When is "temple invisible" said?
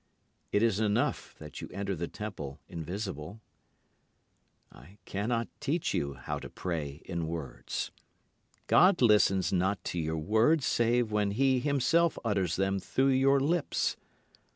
2.07-3.39